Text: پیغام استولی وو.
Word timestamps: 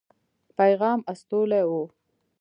پیغام 0.57 0.99
استولی 1.11 1.61
وو. 1.69 1.83